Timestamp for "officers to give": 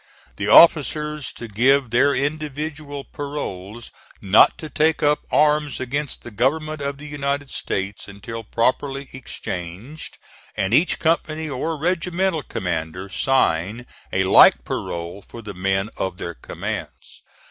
0.47-1.91